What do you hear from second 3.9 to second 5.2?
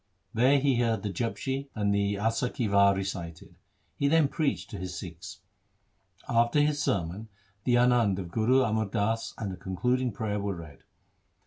He then preached to his